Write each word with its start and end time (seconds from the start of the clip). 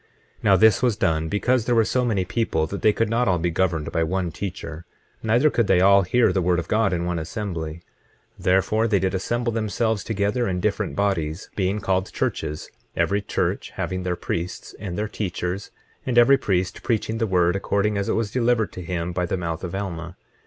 25:20 0.39 0.43
Now 0.45 0.55
this 0.55 0.81
was 0.81 0.95
done 0.97 1.29
because 1.29 1.65
there 1.65 1.75
were 1.75 1.85
so 1.85 2.03
many 2.03 2.25
people 2.25 2.65
that 2.65 2.81
they 2.81 2.91
could 2.91 3.07
not 3.07 3.27
all 3.27 3.37
be 3.37 3.51
governed 3.51 3.91
by 3.91 4.01
one 4.03 4.31
teacher; 4.31 4.83
neither 5.21 5.51
could 5.51 5.67
they 5.67 5.79
all 5.79 6.01
hear 6.01 6.33
the 6.33 6.41
word 6.41 6.57
of 6.57 6.67
God 6.67 6.91
in 6.91 7.05
one 7.05 7.19
assembly; 7.19 7.83
25:21 8.39 8.43
Therefore 8.45 8.87
they 8.87 8.97
did 8.97 9.13
assemble 9.13 9.51
themselves 9.53 10.03
together 10.03 10.47
in 10.47 10.59
different 10.59 10.95
bodies, 10.95 11.51
being 11.55 11.79
called 11.79 12.11
churches; 12.11 12.71
every 12.97 13.21
church 13.21 13.73
having 13.75 14.01
their 14.01 14.15
priests 14.15 14.73
and 14.79 14.97
their 14.97 15.07
teachers, 15.07 15.69
and 16.03 16.17
every 16.17 16.35
priest 16.39 16.81
preaching 16.81 17.19
the 17.19 17.27
word 17.27 17.55
according 17.55 17.95
as 17.95 18.09
it 18.09 18.13
was 18.13 18.31
delivered 18.31 18.71
to 18.71 18.81
him 18.81 19.11
by 19.11 19.27
the 19.27 19.37
mouth 19.37 19.63
of 19.63 19.75
Alma. 19.75 20.17